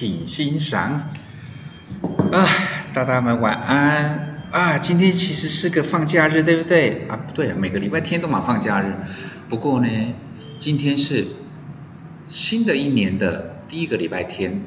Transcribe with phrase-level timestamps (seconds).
[0.00, 1.10] 请欣赏。
[2.32, 2.46] 啊，
[2.94, 4.78] 大大们晚安啊！
[4.78, 7.06] 今天其实是个放假日，对不对？
[7.06, 8.94] 啊，不对，每个礼拜天都嘛放假日。
[9.50, 10.14] 不过呢，
[10.58, 11.26] 今天是
[12.26, 14.62] 新的一年的第一个礼拜天。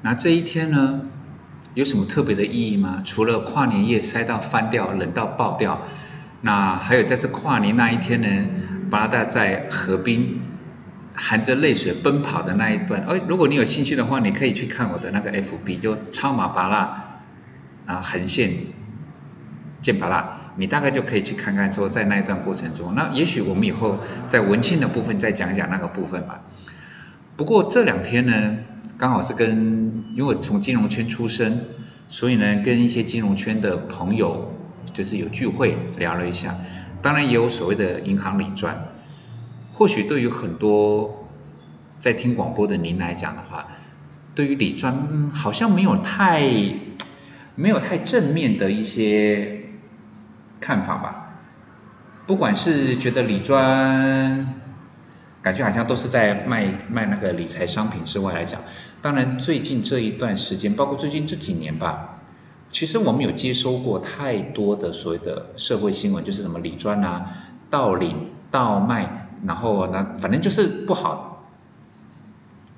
[0.00, 1.02] 那这一天呢，
[1.74, 3.02] 有什么特别的意义吗？
[3.04, 5.82] 除了跨年夜塞到翻掉、冷到爆掉，
[6.40, 8.48] 那还有在这跨年那一天呢，
[8.90, 10.40] 巴大在河滨。
[11.18, 17.22] 含着泪水奔跑的那一段，哎，如果你有兴趣的话，你可以去看我的那个 FB，就超马巴拉
[17.86, 18.52] 啊横线
[19.80, 26.42] 剑巴拉，你大概就可以去看看说在那一段过程中，那也许我们以后在文庆的部分再讲讲那个部分吧。
[27.36, 28.58] 不过这两天呢，
[28.98, 31.60] 刚好是跟因为从金融圈出身，
[32.08, 34.54] 所以呢跟一些金融圈的朋友
[34.92, 36.54] 就是有聚会聊了一下，
[37.00, 38.88] 当然也有所谓的银行理专。
[39.78, 41.28] 或许对于很多
[42.00, 43.66] 在听广播的您来讲的话，
[44.34, 46.50] 对于理专好像没有太
[47.56, 49.64] 没有太正面的一些
[50.60, 51.34] 看法吧。
[52.26, 54.54] 不管是觉得理专
[55.42, 58.62] 感觉好像都是在卖卖那个理财商品之外来讲，
[59.02, 62.20] 当然最近这一段时间，包括最近这几年吧，
[62.72, 67.26] 其实我们有接收过太多的所谓的社会新闻，就是什么理专啊、
[67.68, 69.24] 盗领、盗卖。
[69.46, 71.46] 然后呢，反正就是不好，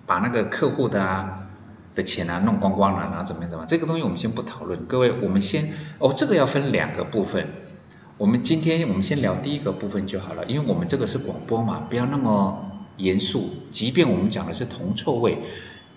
[0.07, 1.49] 把那个客户的啊
[1.95, 3.67] 的钱啊弄光光了，然后怎么样怎么？
[3.67, 4.87] 这个东西我们先不讨论。
[4.87, 7.47] 各位，我们先哦，这个要分两个部分。
[8.19, 13.49] 我们今天我们先聊第一个部分就好了，因为我们这个是广播嘛，不要那么严肃。
[13.71, 15.39] 即便我们讲的是铜臭味，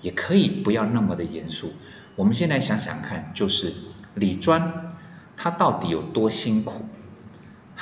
[0.02, 1.74] 也可以不要那么的严肃。
[2.16, 3.74] 我们先来想想看，就是
[4.14, 4.94] 李专
[5.36, 6.86] 他到底有多辛苦？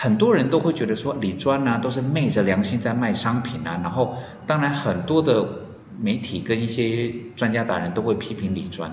[0.01, 4.15] 很多人都会觉得说理专啊都是昧着良心在卖商品啊，然后
[4.47, 5.45] 当然很多的
[5.99, 8.89] 媒体跟一些专家达人都会批评理专。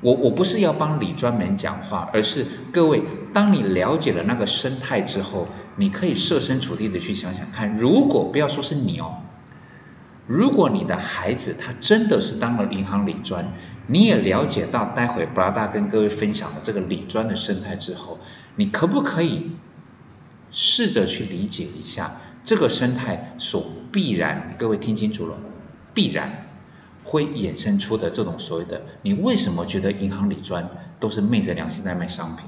[0.00, 3.00] 我我不是要帮理专门讲话，而是各位，
[3.32, 5.46] 当你了解了那个生态之后，
[5.76, 9.18] 你可以设身处地的去想想看，如果不要说是你哦，
[10.26, 13.46] 如果你的孩子他真的是当了银行理专，
[13.86, 18.18] 你也了解到待会布拉达跟各位分享的这个理专的生态之后，
[18.56, 19.52] 你可不可以？
[20.50, 25.36] 试着去理解一下这个生态所必然，各位听清楚了，
[25.94, 26.46] 必然
[27.04, 30.68] 会衍生出的这种所谓的，你为什么觉得银行理专
[30.98, 32.46] 都是昧着良心在卖商品？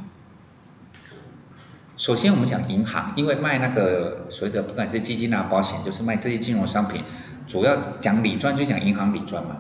[1.96, 7.02] 首先我们讲银行，因为卖那个所谓的不管是基金啊、保险，就是卖这些金融商品，
[7.46, 9.58] 主要讲理专就讲银行理专嘛。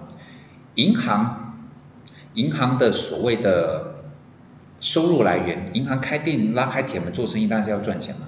[0.74, 1.58] 银行，
[2.34, 3.96] 银行的所谓的
[4.80, 8.26] 收入来源，银行开店拉开铁门做生意，当然是要赚钱嘛。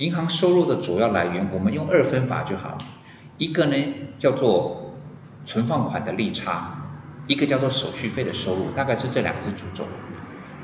[0.00, 2.78] 银行收入的主要来源，我们用二分法就好。
[3.36, 3.76] 一个呢
[4.16, 4.94] 叫做
[5.44, 6.86] 存放款的利差，
[7.26, 9.84] 一个叫做手续费的收入，大概是这两个是主轴。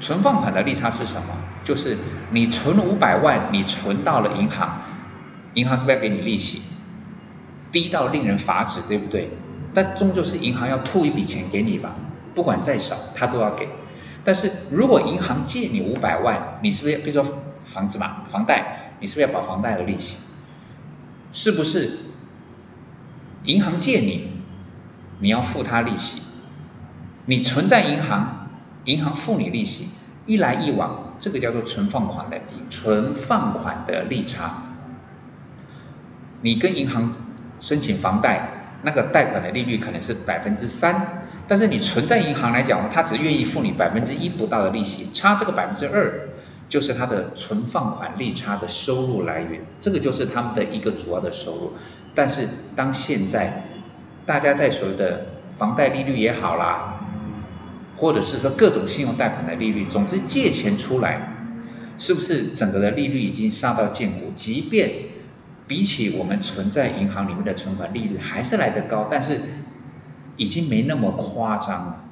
[0.00, 1.36] 存放款的利差是什么？
[1.62, 1.98] 就是
[2.30, 4.80] 你存了五百万，你存到了银行，
[5.53, 6.62] 银行是不是要给你利息？
[7.70, 9.28] 低到令人发指，对不对？
[9.74, 11.92] 但终究是银行要吐一笔钱给你吧，
[12.34, 13.68] 不管再少，他都要给。
[14.24, 18.85] 但是如果银行借你五百万，你是不是比如说房子嘛，房贷？
[19.00, 20.18] 你是不是要保房贷的利息？
[21.32, 21.98] 是不是？
[23.44, 24.28] 银行借你，
[25.20, 26.22] 你要付他利息。
[27.26, 28.48] 你存在银行，
[28.84, 29.88] 银行付你利息，
[30.26, 32.40] 一来一往，这个叫做存放款的
[32.70, 34.62] 存放款的利差。
[36.40, 37.14] 你跟银行
[37.60, 46.28] 申请房贷，那个贷款的利率可能是百分之三，但是你存在银行来讲，他只愿意付你百分之一不到的利息，差这个百分之二。
[46.68, 51.72] 就是它的存放款利差的收入来源，这个就是他们的一个主要的收入。
[52.15, 53.65] 但是当现在
[54.24, 57.01] 大家在所谓的房贷利率也好啦，
[57.95, 61.34] 或者是说各种信用贷款的利率，总之借钱出来，
[61.98, 64.33] 是不是整个的利率已经杀到见骨？
[64.34, 64.91] 即便
[65.69, 69.41] 比起我们存在银行里面的存款利率还是来得高，但是
[70.36, 72.04] 已经没那么夸张了。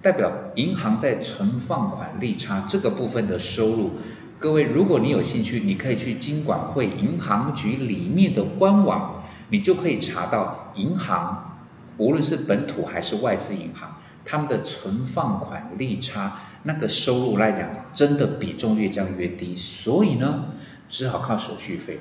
[0.00, 3.90] 代表银行在存放款利差这个部分的收入，
[4.38, 11.58] 各位，如果你有兴趣，你可以去金管会银行局里面的官网，你就可以查到银行，
[11.96, 20.44] 无论是本土还是外资银行，他们的存放款利差那个收入来讲，真的比重越降越低，所以呢，
[20.88, 21.98] 只好靠手续费，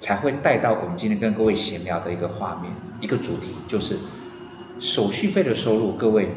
[0.00, 2.72] 才会带到我们今天跟各位闲聊的一个画面，
[3.02, 3.98] 一个主题，就是
[4.80, 6.30] 手续费的收入，各位。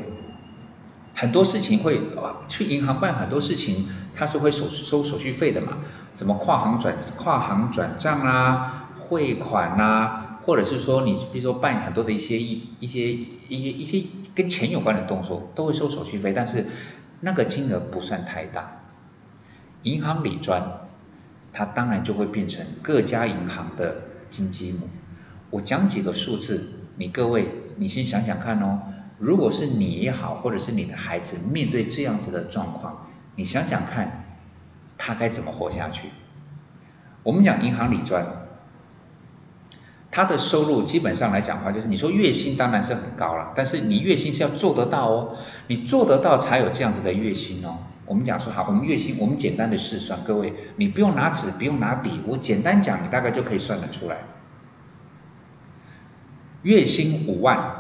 [1.20, 2.00] 很多事情会，
[2.48, 3.86] 去银行办很多事情，
[4.16, 5.80] 他是会收收手续费的嘛？
[6.16, 16.66] 什么跨行转跨行转账啊、汇款啊，或者是说你比如说办很多的一些一一些一些一些跟钱有关的动作，都会收手续费，但是
[17.20, 18.80] 那个金额不算太大。
[19.84, 20.88] 银行理专，
[21.52, 23.96] 它当然就会变成各家银行的
[24.30, 24.88] 金鸡母。
[25.50, 28.80] 我讲几个数字，你各位你先想想看哦。
[29.20, 34.26] 如果是你也好，或者是你的孩子面对这样子的状况，你想想看，
[34.98, 36.08] 他该怎么活下去？
[37.24, 38.26] 我们讲银行理专，
[40.10, 45.38] 他的收入基本上来讲的话，就是你说月薪当然是很高了，但是你月薪是要做得到哦，
[45.68, 47.78] 你做得到才有这样子的月薪哦。
[48.06, 54.18] 我们讲说好，我们月薪我们简单的试算，各位你不用拿纸，不用拿笔，我简单讲，你大概就可以算得出来。
[56.64, 57.79] 月薪五万，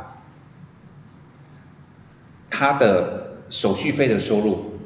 [2.60, 4.78] 他的手续费的收入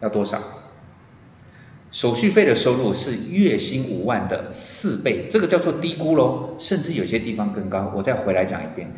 [0.00, 0.40] 要多少？
[1.92, 7.92] 手续费的收入是月薪五万的四倍，这个叫做低估喽，甚至有些地方更高。
[7.94, 8.90] 我再回来讲一遍，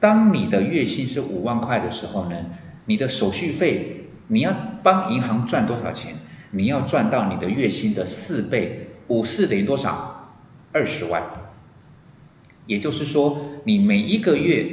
[0.00, 2.34] 当你的月薪是五万块的时候呢，
[2.86, 4.52] 你的手续费你要
[4.82, 6.16] 帮银行赚多少钱？
[6.50, 10.34] 你要赚到你的月薪的四倍，五四等于多少？
[10.72, 11.22] 二十万。
[12.66, 14.66] 也就是说，你每一个月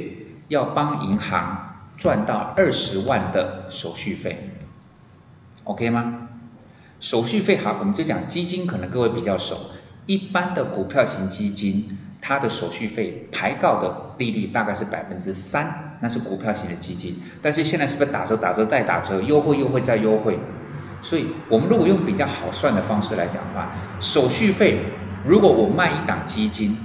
[0.48, 1.57] 要帮银行
[1.98, 4.50] 赚到二十万的手续费
[5.64, 6.28] ，OK 吗？
[7.00, 9.58] 手续费好，我们就讲基金，可能各位比较熟。
[10.06, 17.20] 一般的股票型基金，它的手续费排告的利率大概是百分之三，那是股票型的基金。
[17.42, 20.38] 但是现在是不是打折、打折再打折，优惠、优惠再优惠？
[21.02, 24.78] 所以我们如果用比较好算的方式来讲的话，手续费
[25.24, 26.76] 如果我卖一档基金，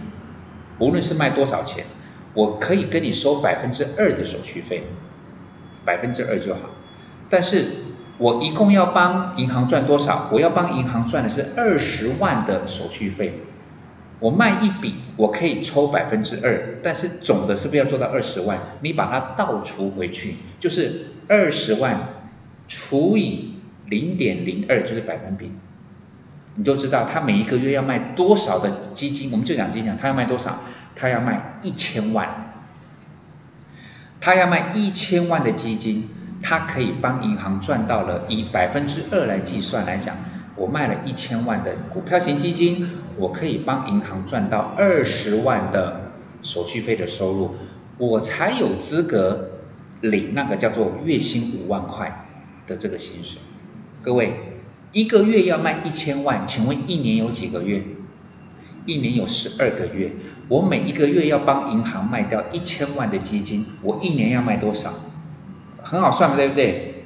[0.80, 1.86] 无论是卖多少钱，
[2.34, 4.84] 我可以跟你收百分之二的手续费，
[5.86, 6.62] 百分之二就好。
[7.30, 7.66] 但是
[8.18, 10.30] 我一共要帮银行赚多少？
[10.32, 13.34] 我要帮银行赚的是二十万的手续费。
[14.20, 18.58] 我卖一笔，我可以抽百分之二，但是总的是不是要做到二十万？
[18.82, 21.98] 你把它倒除回去，就是二十万
[22.70, 23.56] 除以
[23.90, 25.52] 零点零二，就是百分比，
[26.56, 29.32] 你就知道他每一个月要卖多少的基金。
[29.32, 30.60] 我们就讲基金，他要卖多少？
[30.96, 32.54] 他要卖一千万，
[34.20, 36.10] 他要卖一千万的基金。
[36.46, 40.14] 他可以帮银行赚到了，以百分之二来计算来讲，
[40.58, 42.86] 我卖了一千万的股票型基金，
[43.16, 46.12] 我可以帮银行赚到二十万的
[46.42, 47.56] 手续费的收入，
[47.98, 49.52] 我才有资格
[50.02, 52.26] 领那个叫做月薪五万块
[52.68, 53.40] 的这个薪水。
[54.02, 54.53] 各位，
[54.94, 57.84] 一个月要卖一千万，请问一年有几个月？
[58.86, 60.12] 一年有十二个月，
[60.50, 64.94] 我每一个月要帮银行卖掉一千万的基金，我一年要卖多少？
[65.82, 67.06] 很好算对不对？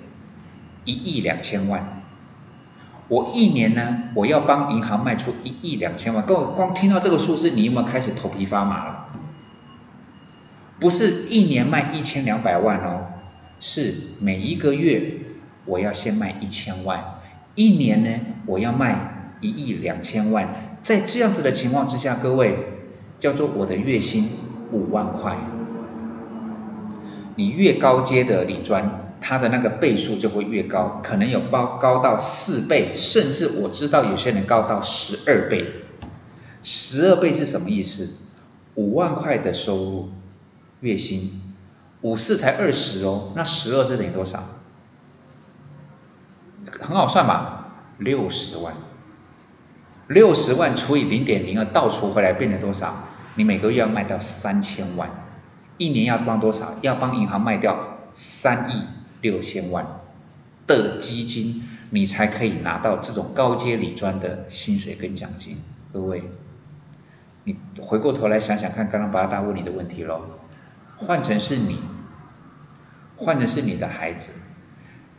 [0.84, 2.01] 一亿两千万，
[3.07, 6.25] 我一年呢，我要帮银行卖出一亿两千万。
[6.25, 9.06] 各位光听到这个数字，你有没有开始头皮发麻了？
[10.80, 13.07] 不是一年卖一千两百万哦，
[13.60, 15.19] 是每一个月
[15.66, 17.17] 我要先卖一千万，
[17.57, 20.77] 一年呢我要卖一亿两千万。
[20.84, 22.58] 在这样子的情况之下，各位
[23.20, 24.29] 叫做我的月薪
[24.72, 25.36] 五万块。
[27.36, 28.89] 你越高阶的理专，
[29.20, 35.65] 它的那个倍数就会越高，可能有高高到四倍，甚至我知道有些人高到十二倍。
[36.63, 38.10] 十二倍是什么意思？
[38.75, 40.10] 五万块的收入
[40.79, 41.41] 月薪，
[42.01, 44.43] 五四才二十哦，那十二是等于多少？
[46.81, 47.69] 很好算吧？
[47.97, 48.74] 六十万，
[50.07, 53.03] 六十万除以零点零二，倒除回来变成多少？
[53.36, 55.09] 你每个月要卖到三千万。
[55.77, 56.74] 一年要帮多少？
[56.81, 58.83] 要帮银行卖掉三亿
[59.21, 59.86] 六千万
[60.65, 65.62] 的基金，你才可以拿到这种高阶理专的薪水跟奖金。
[65.93, 66.24] 各位，
[67.43, 70.21] 你回过头来想想看，刚刚巴拉达问你的问题喽。
[70.95, 71.79] 换成是你，
[73.15, 74.31] 换成是你的孩子，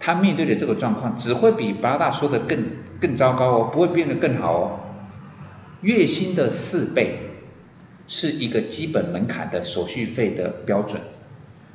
[0.00, 2.58] 他面对的这个状况，只会比八大说的更
[3.00, 4.80] 更糟糕哦，不会变得更好哦。
[5.80, 7.20] 月薪的四倍。
[8.10, 10.98] 是一个基本门槛的手续费的标准，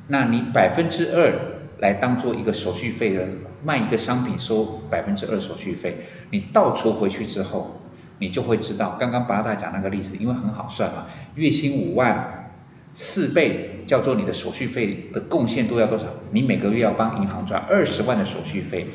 [0.08, 1.32] 那你百分之二
[1.78, 3.28] 来当做一个手续费的
[3.62, 5.96] 卖一个商品收百分之二手续费，
[6.32, 7.80] 你倒除回去之后，
[8.18, 12.43] 你就会知道刚刚八大讲那个例子，因为很好算嘛，月薪五万
[12.94, 16.06] 四倍叫做你的手续费的贡献度要多少？
[16.30, 18.86] 你每个月要帮银行赚二十万的手续费。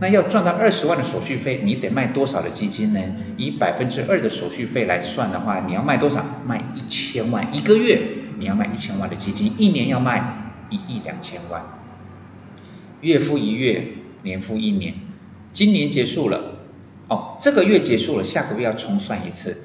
[0.00, 3.00] 那要赚到二十万的手续费，你得卖多少的基金呢？
[3.36, 6.24] 以百分之二的手续费来算的话，你要卖多少？
[6.44, 8.00] 卖一千万一个月，
[8.38, 11.62] 你要卖一千万的基金，一年要卖一亿两千万。
[13.00, 13.88] 月复一月，
[14.22, 14.94] 年复一年，
[15.52, 16.56] 今年结束了，
[17.08, 19.56] 哦，这个月结束了，下个月要重算一次。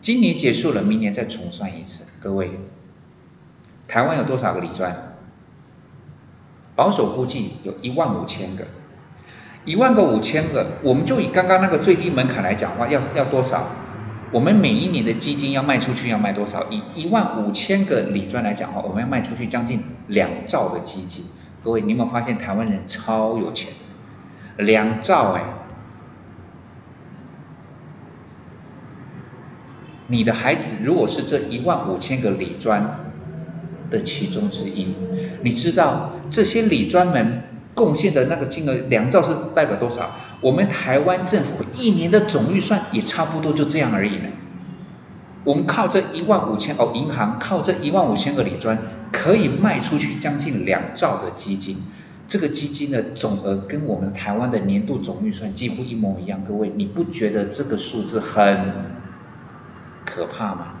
[0.00, 2.04] 今年结束了，明年再重算一次。
[2.20, 2.50] 各位，
[3.92, 5.12] 台湾有多少个理专？
[6.74, 8.64] 保守估计有一万五千个，
[9.66, 13.66] 一万个五千个，我们就以刚刚那个最低门槛来讲话，要要多少？
[14.30, 16.64] 我们每一年的基金要卖出去要卖多少？
[16.70, 21.26] 以一万五千个理专来讲话，我们要卖出去将近两兆的基金。
[21.62, 23.74] 各位，你有没有发现台湾人超有钱？
[24.56, 25.42] 两兆哎！
[30.06, 33.11] 你的孩子如果是这一万五千个理专
[33.92, 34.88] 的其中之一，
[35.42, 37.42] 你知道这些理专们
[37.74, 40.16] 贡献的那个金额两兆是代表多少？
[40.40, 44.24] 我们台湾政府一年的总预算也差不多就这样而已呢。
[45.44, 48.78] 我们靠这一万五千哦，银行靠这一万五千个理专
[49.12, 51.76] 可以卖出去将近两兆的基金，
[52.28, 56.42] 这个基金的总额跟我们台湾的年度总预算几乎一模一样。
[56.46, 58.72] 各位，你不觉得这个数字很
[60.04, 60.74] 可怕吗？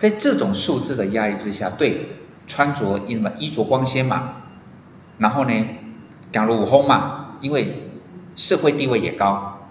[0.00, 2.16] 在这种数字的压力之下，对
[2.48, 4.32] 穿着衣么衣着光鲜嘛，
[5.18, 5.64] 然后呢，
[6.32, 7.90] 讲了武轰嘛，因为
[8.34, 9.68] 社会地位也高，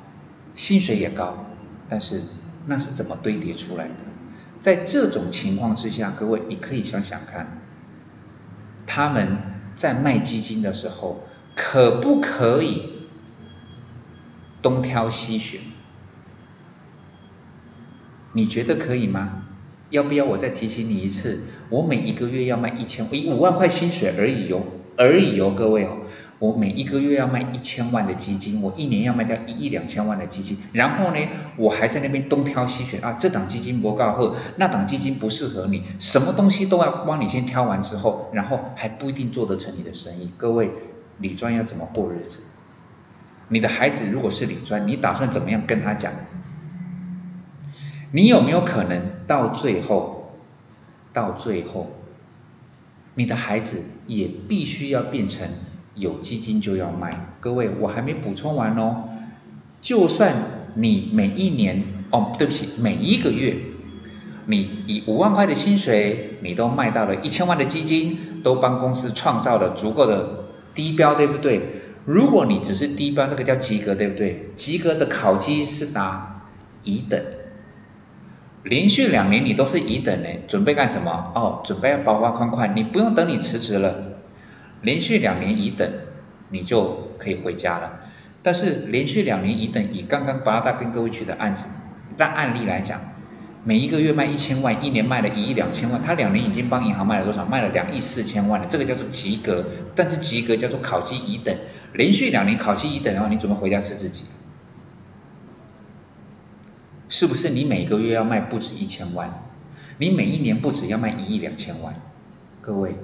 [0.54, 1.46] 薪水也高，
[1.90, 2.22] 但是。
[2.66, 3.94] 那是怎么堆叠出来的？
[4.60, 7.58] 在这种情况之下，各位你可以想想看，
[8.86, 9.38] 他们
[9.74, 11.24] 在卖基金的时候，
[11.56, 13.08] 可不可以
[14.62, 15.62] 东挑西选？
[18.34, 19.46] 你觉得可以吗？
[19.90, 21.40] 要不要我再提醒你一次？
[21.70, 24.62] 我每一个月要卖一千，以五万块薪水而已哦，
[24.98, 25.98] 而已哦，各位哦。
[26.40, 31.20] 我每一个月要卖一千万的基金，我一年要卖掉一亿两千万的基金，然后呢，
[31.58, 40.30] 我还在那边东挑西选啊，这档基金不够好，那档基金不适合你，什么东西都要帮你先挑完之后，然后还不一定做得成你的生意。
[40.38, 40.72] 各位，
[41.18, 42.44] 理专要怎么过日子？
[43.50, 46.14] 你的孩子如果是理专，你打算怎么样跟他讲？
[48.12, 50.34] 你有没有可能到最后，
[51.14, 51.92] 到最后，
[53.16, 55.48] 你的孩子也必须要变成？
[55.96, 59.10] 有基金就要卖，各位，我还没补充完哦。
[59.82, 60.34] 就算
[60.76, 63.58] 你每一年，哦，对不起，每一个月，
[64.46, 71.62] 你以五万块的薪水，你都卖到了一千万的基金，都帮公司创造了足够的低标，对不对？
[72.06, 74.52] 如果你只是低标，这个叫及格，对不对？
[74.56, 76.46] 及格的考绩是打
[76.86, 77.22] 乙等，
[78.64, 81.32] 连续两年你都是乙等呢，准备干什么？
[81.34, 83.96] 哦，准备要包花宽宽，你不用等你辞职了。
[84.82, 85.90] 连续两年乙等，
[86.50, 88.00] 你就可以回家了。
[88.44, 91.68] 但是连续两年乙等，以刚刚八大跟各位举的案子，
[92.18, 93.00] 那案例来讲，
[93.64, 97.46] 每一个月卖一千万，一年卖了一亿两千万，他两年已经帮银行卖了多少？
[97.46, 98.68] 卖了两亿四千万了。
[98.70, 101.56] 这个叫做及格，但是及格叫做考级乙等。
[101.94, 104.26] 连续两年考级乙等的话，你准备回家吃自己？
[107.10, 109.44] 是不是你每个月要卖不止一千万？
[109.98, 111.94] 你每一年不止要卖一亿两千万？
[112.62, 112.96] 各位。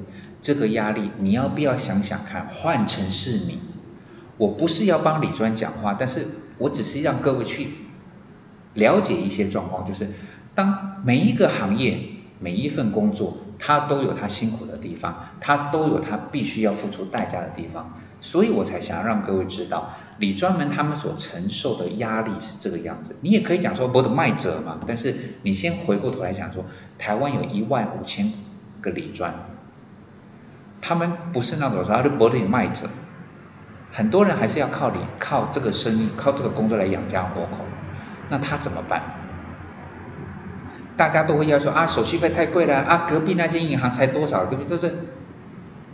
[0.41, 2.45] 这个压力，你要不要想想看？
[2.45, 3.57] 换成是你，
[4.37, 6.27] 我不是要帮李专讲话，但是
[6.59, 7.69] 我只是让各位去
[8.75, 10.07] 了解一些状况，就是
[10.53, 11.99] 当每一个行业、
[12.39, 23.15] 每一份工作，它都有它辛苦的地方，它都有它必须要付出代价的地方，所以我才想让各位知道，李专门他们所承受的压力是这个样子。
[23.21, 26.65] 你也可以讲说我的卖者嘛，但是你先回过头来讲说，
[26.97, 28.31] 台湾有一万五千
[28.81, 29.33] 个李专。
[30.81, 32.87] 他们不是那种说他的薄利卖者，
[33.91, 37.65] 很多人还是要靠你靠这个生意靠这个工作来养家活口，
[38.29, 39.01] 那他怎么办？
[40.95, 44.77] 大家都会要说啊手续费太贵了啊隔壁那间银行才多少对不对？
[44.77, 44.93] 就是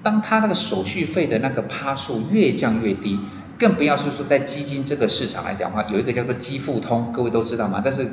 [0.04, 3.20] 当他那个手续费的那个趴数越降越低，
[3.62, 7.80] 更不要说说在基金这个市场来讲的话，有一个叫做基富通，各位都知道吗？
[7.86, 8.08] 但是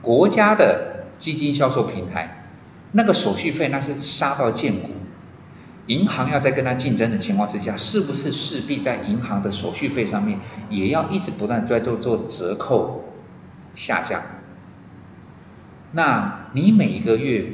[0.00, 2.44] 国家的基金销售平台
[2.90, 4.90] 那个手续费那是杀到见骨。
[5.86, 13.04] 银行要在跟他竞争的情况之下，是不是势必在银行的手续费上面也要一直不断在做做折扣
[13.76, 14.22] 下降？
[15.92, 17.46] 那你每一个月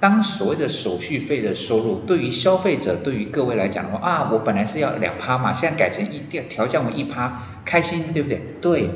[0.00, 8.42] 当所谓的手续费的收入对于消费者对于各位来讲的话啊，我本来是要两趴嘛，现在改成一调调降为一趴，开心对不对？
[8.60, 8.90] 对，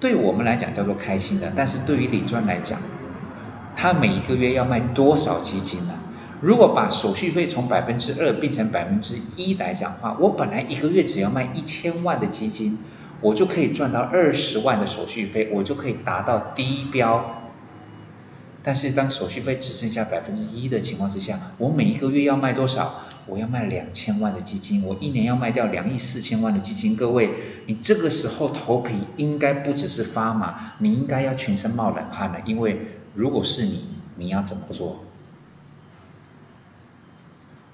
[0.00, 2.78] 对我们来讲叫做开心的，但是对于李专来讲，
[3.74, 5.94] 他每一个月要卖多少基金呢？
[6.42, 12.78] 如果把手续费从百分之二变成百分之一来讲的话，我本来一个月只要卖一千万的基金，
[13.22, 17.39] 我就可以赚到二十万的手续费，我就可以达到低标。
[18.62, 23.04] 但是当手续费只剩下百分之一的情况之下，我每一个月要卖多少？
[23.26, 26.96] 我要卖两千万的基金，我一年要卖掉两亿四千万的基金。
[26.96, 27.30] 各位，
[27.66, 32.40] 你这个时候头皮应该不只是发麻，你应该要全身冒冷汗了。
[32.44, 32.80] 因为
[33.14, 33.84] 如果是你，
[34.16, 35.04] 你要怎么做？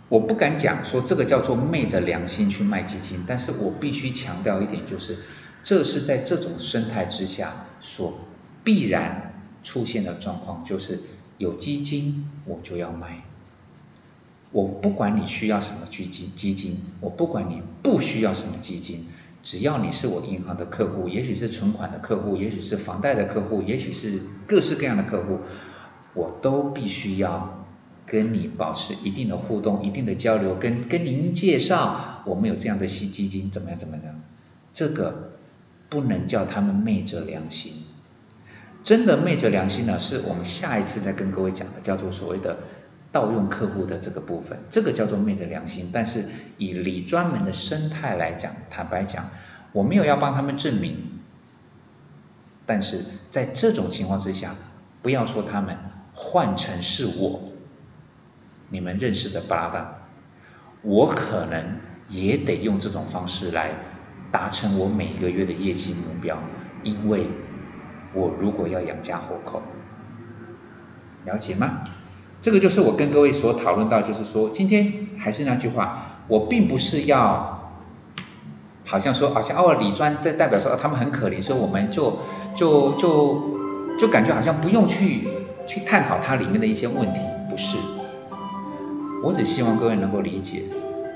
[0.09, 5.17] 我不敢讲说这个叫做昧着良心去卖基金，但是我必须强调一点，就是
[5.65, 8.21] 这是在这种生态之下所
[8.63, 9.33] 必然。
[9.67, 11.01] 出现的状况就是
[11.39, 13.25] 有基金我就要卖，
[14.53, 19.05] 我不管你需要什么基金基金，我不管你不需要什么基金，
[19.43, 25.41] 只要你是我银行的客户，也许是存款的客户，也许是房贷的客户，也许是各式各样的客户，
[26.15, 27.67] 我都必须要
[28.07, 34.23] 跟你保持一定的互动、一定的交流，跟跟您介绍我们有这样的新基金怎么样怎么样，
[34.73, 35.33] 这个
[35.89, 37.73] 不能叫他们昧着良心。
[38.87, 42.57] 真的昧着良心呢，是我们下一次再跟各位讲的，叫做所谓的
[43.11, 45.91] 盗用客户的这个部分，这个叫做昧着良心。
[45.93, 46.25] 但是
[46.57, 49.29] 以李专门的生态来讲，坦白讲，
[49.73, 50.99] 我没有要帮他们证明。
[52.65, 54.55] 但是在这种情况之下，
[55.03, 55.77] 不要说他们
[56.15, 57.43] 换成是我，
[58.69, 59.95] 你们认识的巴拉达，
[60.83, 61.79] 我可能
[62.09, 63.73] 也得用这种方式来
[64.31, 66.41] 达成我每个月的业绩目标，
[66.85, 67.27] 因为。
[68.17, 69.61] 我如果要养家糊口，
[71.27, 71.83] 了解吗？
[72.41, 77.75] 这个就是我跟各位所讨论到，就是说，今天还是那句话，我并不是要，
[78.87, 82.21] 好像说，好像哦，李专在代表说他们很可怜，所以我们就
[82.55, 83.59] 就就
[83.99, 85.29] 就感觉好像不用去
[85.67, 87.21] 去探讨它里面的一些问题，
[87.51, 87.77] 不是。
[89.23, 90.63] 我只希望各位能够理解，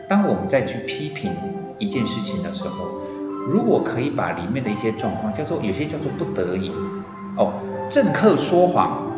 [0.06, 1.32] 当我们再去批评
[1.78, 3.00] 一件事情的时候。
[3.48, 6.70] 如果可以把里面的一些状况叫做有些叫做不得已
[7.36, 7.52] 哦，
[7.88, 9.12] 政客说谎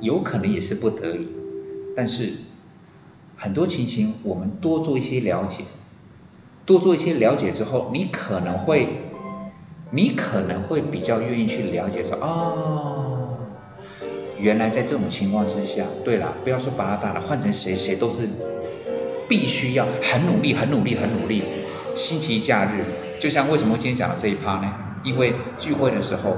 [0.00, 1.26] 有可能也是不得已，
[1.96, 2.32] 但是
[3.36, 5.64] 很多情形我们多做一些了解，
[6.66, 8.88] 多做一些了解之后，你可能会
[9.90, 13.28] 你可能会比较愿意去了解说哦，
[14.38, 18.28] 原来在这种情况之下，对了，不要说把他打了，换成谁谁都是
[19.28, 21.42] 必须要很努力很努力很努力。
[21.94, 22.84] 星期假日，
[23.20, 24.72] 就像为什么今天讲的这一趴呢？
[25.04, 26.36] 因为聚会的时候，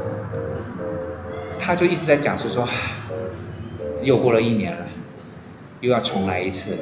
[1.58, 2.66] 他就一直在讲，是说，
[4.02, 4.86] 又过了一年了，
[5.80, 6.76] 又要重来一次，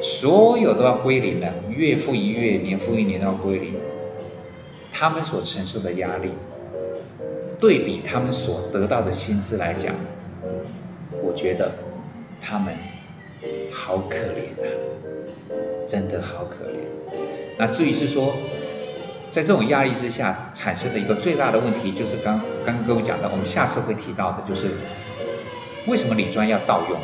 [0.00, 3.74] 所有都要归零了，月复一月，年复一年都要归零。
[4.92, 6.30] 他们所承受的压力，
[7.58, 9.94] 对比他们所得到的薪资来讲，
[11.22, 11.72] 我觉得
[12.40, 12.74] 他们
[13.72, 14.68] 好可怜啊，
[15.88, 17.16] 真的好可怜。
[17.58, 18.34] 那至于是说，
[19.32, 24.72] 在这种压力之下产生的一个最大的问题，就是刚刚刚各位讲的，我们下次会提到的，就是
[25.86, 27.00] 为什么理专要盗用？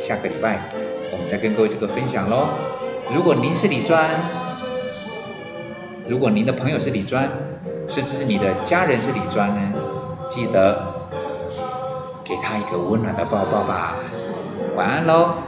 [0.00, 0.68] 下个礼拜
[1.12, 2.48] 我们再跟各位这个分享喽。
[3.14, 4.20] 如果您是理专，
[6.08, 7.30] 如果您的朋友是理专，
[7.86, 9.78] 甚至是你的家人是理专呢，
[10.28, 11.08] 记得
[12.24, 13.94] 给他一个温暖的抱抱吧。
[14.74, 15.47] 晚安喽。